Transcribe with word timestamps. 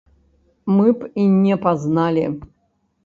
Мы 0.77 0.87
б 1.01 1.09
і 1.25 1.27
не 1.45 1.55
пазналі! 1.67 2.25